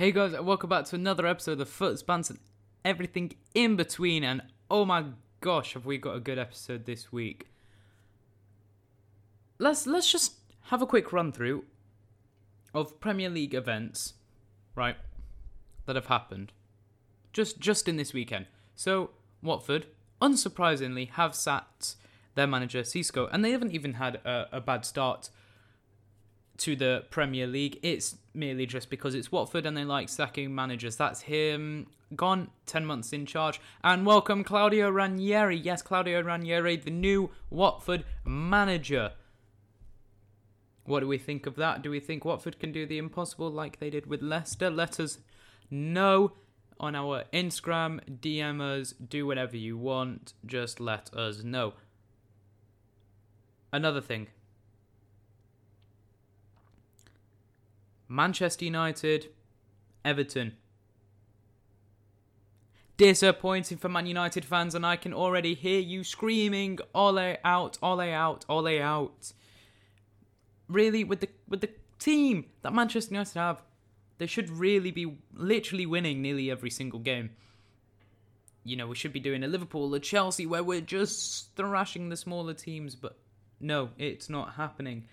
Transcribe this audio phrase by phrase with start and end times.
[0.00, 2.38] Hey guys, welcome back to another episode of Foot Spans and
[2.86, 4.24] everything in between.
[4.24, 4.40] And
[4.70, 5.04] oh my
[5.42, 7.48] gosh, have we got a good episode this week?
[9.58, 10.36] Let's let's just
[10.68, 11.66] have a quick run through
[12.72, 14.14] of Premier League events,
[14.74, 14.96] right,
[15.84, 16.52] that have happened
[17.34, 18.46] just just in this weekend.
[18.74, 19.10] So
[19.42, 19.84] Watford,
[20.22, 21.94] unsurprisingly, have sat
[22.36, 25.28] their manager Xisco, and they haven't even had a, a bad start
[26.60, 27.78] to the Premier League.
[27.82, 30.96] It's merely just because it's Watford and they like sacking managers.
[30.96, 33.60] That's him gone 10 months in charge.
[33.82, 35.56] And welcome Claudio Ranieri.
[35.56, 39.12] Yes, Claudio Ranieri, the new Watford manager.
[40.84, 41.82] What do we think of that?
[41.82, 44.68] Do we think Watford can do the impossible like they did with Leicester?
[44.68, 45.18] Let us
[45.70, 46.32] know
[46.78, 50.34] on our Instagram, DM us, do whatever you want.
[50.44, 51.74] Just let us know.
[53.72, 54.28] Another thing
[58.10, 59.28] Manchester United,
[60.04, 60.56] Everton.
[62.96, 67.78] Disappointing for Man United fans, and I can already hear you screaming, "Ole out!
[67.80, 68.44] Ole out!
[68.48, 69.32] Ole out!"
[70.68, 73.62] Really, with the with the team that Manchester United have,
[74.18, 77.30] they should really be literally winning nearly every single game.
[78.64, 82.16] You know, we should be doing a Liverpool, a Chelsea, where we're just thrashing the
[82.16, 83.20] smaller teams, but
[83.60, 85.06] no, it's not happening.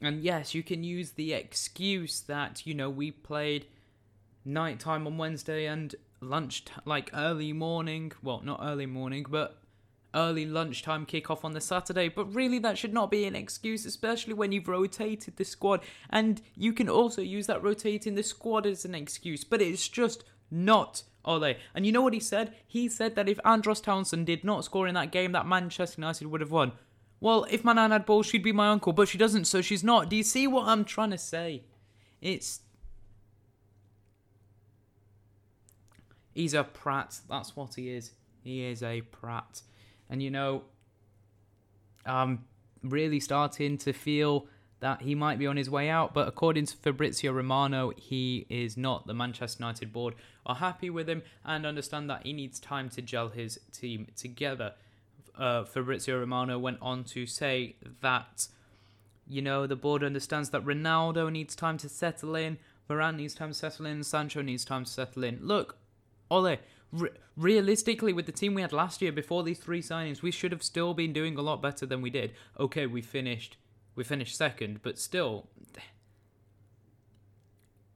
[0.00, 3.66] And yes, you can use the excuse that, you know, we played
[4.44, 9.58] nighttime on Wednesday and lunch, like early morning, well, not early morning, but
[10.14, 12.08] early lunchtime kickoff on the Saturday.
[12.08, 15.80] But really, that should not be an excuse, especially when you've rotated the squad.
[16.10, 20.24] And you can also use that rotating the squad as an excuse, but it's just
[20.50, 21.02] not.
[21.26, 21.54] Ole.
[21.74, 22.54] And you know what he said?
[22.66, 26.26] He said that if Andros Townsend did not score in that game, that Manchester United
[26.26, 26.72] would have won.
[27.20, 29.82] Well, if my nan had balls, she'd be my uncle, but she doesn't, so she's
[29.82, 30.10] not.
[30.10, 31.62] Do you see what I'm trying to say?
[32.20, 32.60] It's.
[36.34, 37.20] He's a prat.
[37.28, 38.12] That's what he is.
[38.42, 39.62] He is a prat.
[40.10, 40.64] And you know,
[42.04, 42.44] I'm
[42.82, 44.46] really starting to feel
[44.80, 48.76] that he might be on his way out, but according to Fabrizio Romano, he is
[48.76, 49.06] not.
[49.06, 50.14] The Manchester United board
[50.44, 54.74] are happy with him and understand that he needs time to gel his team together
[55.38, 58.48] uh, Fabrizio Romano went on to say that,
[59.26, 62.58] you know, the board understands that Ronaldo needs time to settle in,
[62.88, 65.38] Varane needs time to settle in, Sancho needs time to settle in.
[65.40, 65.76] Look,
[66.30, 66.58] Ole,
[66.92, 70.52] re- realistically, with the team we had last year before these three signings, we should
[70.52, 72.32] have still been doing a lot better than we did.
[72.58, 73.56] Okay, we finished,
[73.94, 75.48] we finished second, but still,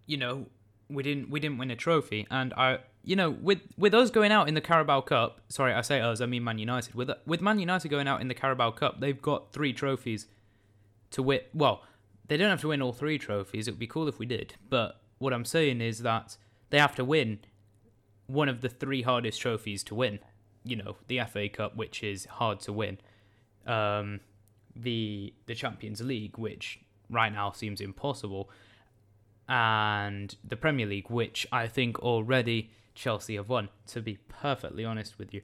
[0.07, 0.47] you know,
[0.89, 4.33] we didn't we didn't win a trophy, and I you know, with with us going
[4.33, 6.95] out in the Carabao Cup, sorry, I say us, I mean Man United.
[6.95, 10.27] With with Man United going out in the Carabao Cup, they've got three trophies
[11.13, 11.41] to win.
[11.55, 11.83] Well,
[12.27, 13.67] they don't have to win all three trophies.
[13.67, 14.57] It would be cool if we did.
[14.69, 16.37] But what I'm saying is that
[16.69, 17.39] they have to win
[18.27, 20.19] one of the three hardest trophies to win.
[20.63, 22.99] You know, the FA Cup, which is hard to win.
[23.67, 24.21] Um,
[24.77, 28.51] the the Champions League, which right now seems impossible,
[29.49, 35.19] and the Premier League, which I think already Chelsea have won, to be perfectly honest
[35.19, 35.41] with you.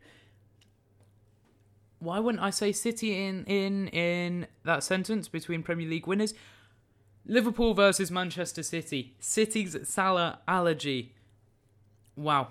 [2.00, 6.34] Why wouldn't I say City in in in that sentence between Premier League winners?
[7.25, 9.15] Liverpool versus Manchester City.
[9.20, 11.15] City's Salah allergy.
[12.16, 12.48] Wow.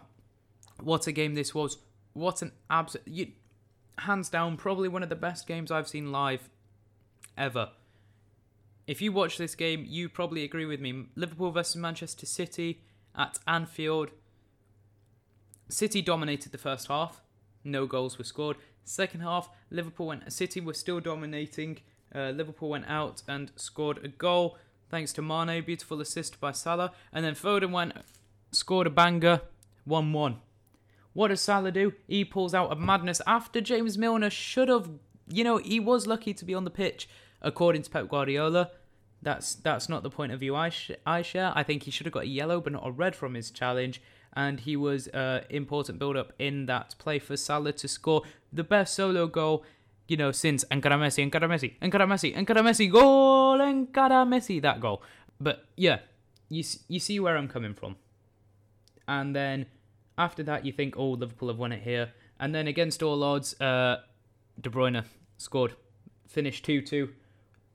[0.81, 1.77] What a game this was.
[2.13, 3.35] What an absolute
[3.99, 6.49] hands down probably one of the best games I've seen live
[7.37, 7.69] ever.
[8.87, 11.05] If you watch this game, you probably agree with me.
[11.15, 12.81] Liverpool versus Manchester City
[13.15, 14.09] at Anfield
[15.69, 17.21] City dominated the first half.
[17.63, 18.57] No goals were scored.
[18.83, 20.31] Second half, Liverpool went.
[20.31, 21.79] City were still dominating.
[22.13, 24.57] Uh, Liverpool went out and scored a goal
[24.89, 25.63] thanks to Mane.
[25.63, 27.93] Beautiful assist by Salah, and then Foden went
[28.51, 29.41] scored a banger,
[29.85, 30.37] one-one.
[31.13, 31.93] What does Salah do?
[32.07, 34.89] He pulls out a madness after James Milner should have.
[35.27, 37.07] You know, he was lucky to be on the pitch,
[37.41, 38.71] according to Pep Guardiola.
[39.21, 41.53] That's that's not the point of view I, sh- I share.
[41.55, 44.01] I think he should have got a yellow, but not a red from his challenge
[44.35, 48.63] and he was uh, important build up in that play for Salah to score the
[48.63, 49.63] best solo goal,
[50.07, 54.79] you know, since Ankara Messi, Ankara Messi, Ankara Messi, Ankara Messi, goal, Ankara Messi, that
[54.79, 55.01] goal.
[55.39, 55.99] But yeah,
[56.49, 57.95] you you see where I'm coming from.
[59.07, 59.65] And then
[60.17, 62.11] after that, you think, oh, Liverpool have won it here.
[62.39, 63.97] And then against all odds, uh,
[64.59, 65.03] De Bruyne
[65.37, 65.75] scored,
[66.27, 67.09] finished 2 2.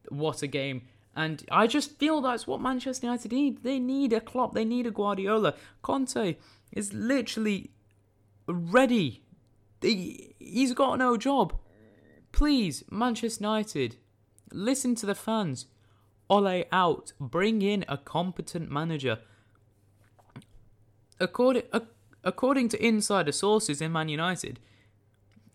[0.08, 0.82] What a game.
[1.18, 3.64] And I just feel that's what Manchester United need.
[3.64, 4.54] They need a Klopp.
[4.54, 5.54] They need a Guardiola.
[5.82, 6.36] Conte
[6.70, 7.72] is literally
[8.46, 9.24] ready.
[9.82, 11.58] He's got no job.
[12.30, 13.96] Please, Manchester United,
[14.52, 15.66] listen to the fans.
[16.30, 17.12] Ole out.
[17.18, 19.18] Bring in a competent manager.
[21.20, 21.64] according
[22.22, 24.60] according to insider sources in Man United,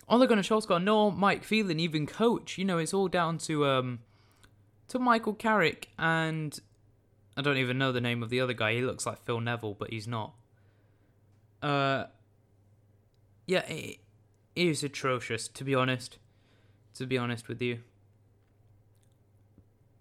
[0.10, 2.58] Ole Gunnar Solskjaer nor Mike Phelan even coach.
[2.58, 4.00] You know, it's all down to um
[4.90, 6.60] to Michael Carrick and
[7.36, 8.74] I don't even know the name of the other guy.
[8.74, 10.34] He looks like Phil Neville, but he's not.
[11.62, 12.06] Uh,
[13.48, 13.64] yeah,
[14.56, 16.18] is atrocious to be honest.
[16.96, 17.80] To be honest with you,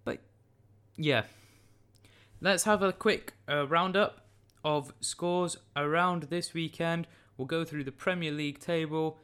[0.05, 0.19] but
[0.95, 1.23] yeah,
[2.43, 4.27] let's have a quick uh, roundup
[4.63, 7.07] of scores around this weekend.
[7.39, 9.19] We'll go through the Premier League table,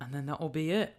[0.00, 0.94] and then that will be it.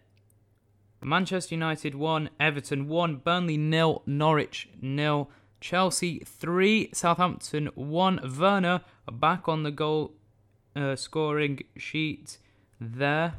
[1.04, 5.28] Manchester United 1, Everton 1, Burnley 0, Norwich 0,
[5.60, 8.36] Chelsea 3, Southampton 1.
[8.38, 8.80] Werner
[9.10, 10.12] back on the goal
[10.74, 12.38] uh, scoring sheet
[12.80, 13.34] there.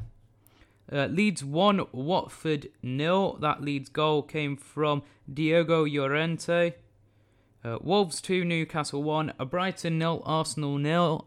[0.90, 3.38] Uh, Leeds 1, Watford 0.
[3.40, 5.02] That Leeds goal came from
[5.32, 6.74] Diogo Llorente.
[7.64, 9.32] Uh, Wolves 2, Newcastle 1.
[9.50, 11.26] Brighton 0, Arsenal 0.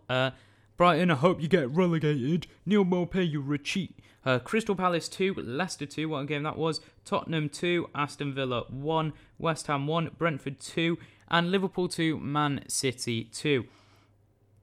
[0.79, 2.47] Brighton, I hope you get relegated.
[2.65, 3.99] Neal Maupay, you retreat.
[4.25, 6.79] Uh, Crystal Palace 2, Leicester 2, what a game that was.
[7.03, 10.97] Tottenham 2, Aston Villa 1, West Ham 1, Brentford 2,
[11.27, 13.65] and Liverpool 2, Man City 2.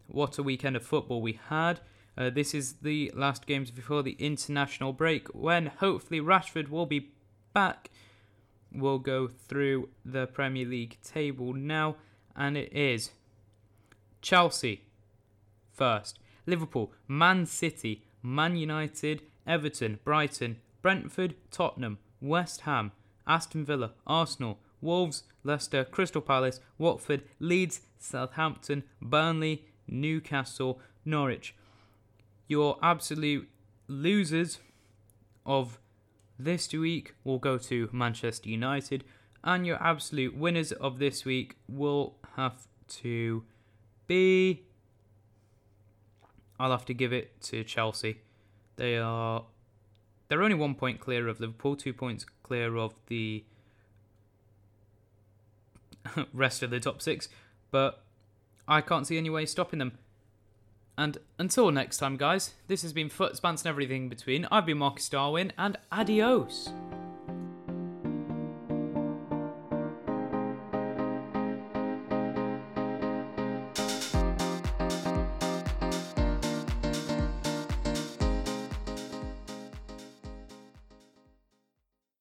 [0.06, 1.80] What a weekend of football we had.
[2.16, 7.10] Uh, this is the last games before the international break when hopefully Rashford will be
[7.52, 7.90] back.
[8.72, 11.96] We'll go through the Premier League table now,
[12.34, 13.10] and it is
[14.22, 14.85] Chelsea
[15.76, 16.18] first.
[16.46, 22.92] Liverpool, Man City, Man United, Everton, Brighton, Brentford, Tottenham, West Ham,
[23.26, 31.54] Aston Villa, Arsenal, Wolves, Leicester, Crystal Palace, Watford, Leeds, Southampton, Burnley, Newcastle, Norwich.
[32.48, 33.48] Your absolute
[33.88, 34.58] losers
[35.44, 35.78] of
[36.38, 39.04] this week will go to Manchester United,
[39.42, 43.44] and your absolute winners of this week will have to
[44.06, 44.65] be
[46.58, 48.18] I'll have to give it to Chelsea.
[48.76, 49.44] They are
[50.28, 53.44] they're only one point clear of Liverpool, two points clear of the
[56.32, 57.28] rest of the top six,
[57.70, 58.02] but
[58.66, 59.98] I can't see any way stopping them.
[60.98, 64.46] And until next time, guys, this has been Foot Spans and everything between.
[64.50, 66.70] I've been Marcus Darwin, and adios.